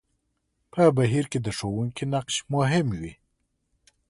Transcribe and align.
په 0.73 0.81
بهير 0.97 1.25
کې 1.31 1.39
د 1.45 1.47
ښوونکي 1.57 2.03
نقش 2.13 2.35
مهم 2.53 2.87
وي. 2.99 3.13